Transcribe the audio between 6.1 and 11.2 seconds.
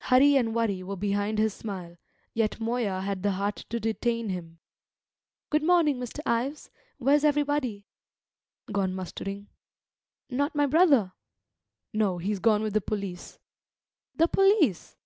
Ives. Where's everybody?" "Gone mustering." "Not my brother?"